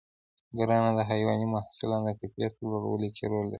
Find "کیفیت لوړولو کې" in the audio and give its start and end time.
2.19-3.25